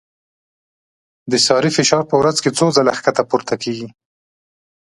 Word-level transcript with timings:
د 1.31 1.33
سارې 1.47 1.69
فشار 1.77 2.03
په 2.09 2.15
ورځ 2.21 2.37
کې 2.43 2.55
څو 2.57 2.65
ځله 2.75 2.93
ښکته 2.97 3.23
پورته 3.29 3.55
کېږي. 3.63 3.87